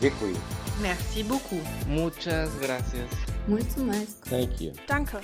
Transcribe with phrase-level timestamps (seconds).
[0.00, 0.36] Děkuji.
[0.82, 1.62] Merci beaucoup.
[1.86, 3.10] Muchas gracias.
[3.48, 4.28] Mulțumesc.
[4.28, 4.72] Thank you.
[4.88, 5.20] Danke.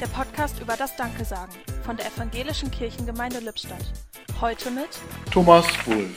[0.00, 1.52] Der Podcast über das Danke sagen
[1.84, 3.84] von der Evangelischen Kirchengemeinde Lippstadt.
[4.40, 4.88] Heute mit
[5.32, 6.16] Thomas Wulff.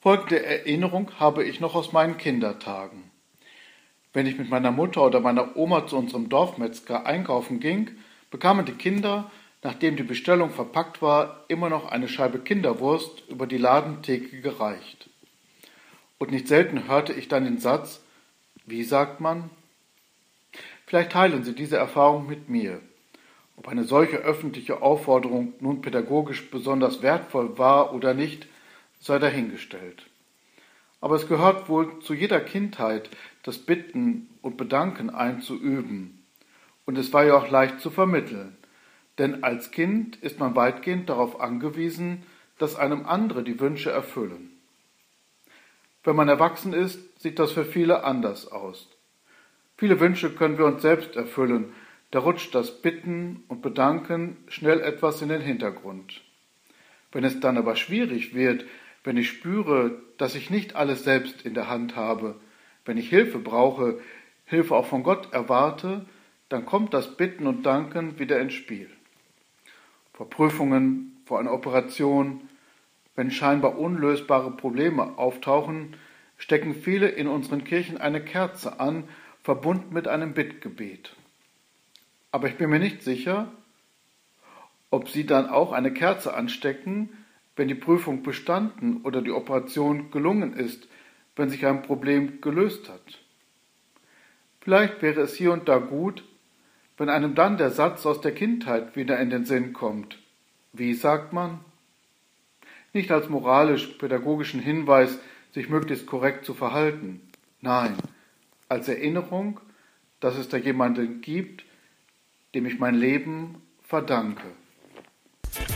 [0.00, 3.10] Folgende Erinnerung habe ich noch aus meinen Kindertagen.
[4.12, 7.90] Wenn ich mit meiner Mutter oder meiner Oma zu unserem Dorfmetzger einkaufen ging,
[8.30, 9.30] bekamen die Kinder,
[9.62, 15.08] nachdem die Bestellung verpackt war, immer noch eine Scheibe Kinderwurst über die Ladentheke gereicht.
[16.18, 18.00] Und nicht selten hörte ich dann den Satz,
[18.64, 19.50] wie sagt man?
[20.86, 22.80] Vielleicht teilen Sie diese Erfahrung mit mir.
[23.56, 28.46] Ob eine solche öffentliche Aufforderung nun pädagogisch besonders wertvoll war oder nicht,
[29.00, 30.06] sei dahingestellt.
[31.00, 33.10] Aber es gehört wohl zu jeder Kindheit,
[33.42, 36.24] das Bitten und Bedanken einzuüben.
[36.84, 38.56] Und es war ja auch leicht zu vermitteln.
[39.18, 42.22] Denn als Kind ist man weitgehend darauf angewiesen,
[42.58, 44.55] dass einem andere die Wünsche erfüllen.
[46.06, 48.88] Wenn man erwachsen ist, sieht das für viele anders aus.
[49.76, 51.72] Viele Wünsche können wir uns selbst erfüllen,
[52.12, 56.22] da rutscht das Bitten und Bedanken schnell etwas in den Hintergrund.
[57.10, 58.64] Wenn es dann aber schwierig wird,
[59.02, 62.36] wenn ich spüre, dass ich nicht alles selbst in der Hand habe,
[62.84, 63.98] wenn ich Hilfe brauche,
[64.44, 66.06] Hilfe auch von Gott erwarte,
[66.48, 68.88] dann kommt das Bitten und Danken wieder ins Spiel.
[70.12, 72.48] Vor Prüfungen, vor einer Operation,
[73.16, 75.96] wenn scheinbar unlösbare Probleme auftauchen,
[76.36, 79.04] stecken viele in unseren Kirchen eine Kerze an,
[79.42, 81.16] verbunden mit einem Bittgebet.
[82.30, 83.50] Aber ich bin mir nicht sicher,
[84.90, 87.10] ob Sie dann auch eine Kerze anstecken,
[87.56, 90.86] wenn die Prüfung bestanden oder die Operation gelungen ist,
[91.36, 93.20] wenn sich ein Problem gelöst hat.
[94.60, 96.24] Vielleicht wäre es hier und da gut,
[96.98, 100.18] wenn einem dann der Satz aus der Kindheit wieder in den Sinn kommt.
[100.72, 101.60] Wie sagt man?
[102.96, 105.18] Nicht als moralisch-pädagogischen Hinweis,
[105.52, 107.20] sich möglichst korrekt zu verhalten.
[107.60, 107.94] Nein,
[108.70, 109.60] als Erinnerung,
[110.18, 111.66] dass es da jemanden gibt,
[112.54, 114.46] dem ich mein Leben verdanke.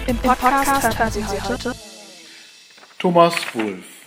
[0.06, 1.74] im Podcast hören Sie heute
[2.98, 3.99] Thomas Wulff